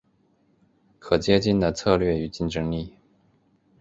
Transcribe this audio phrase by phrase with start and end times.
[0.97, 2.95] 可借镜的策略与竞争力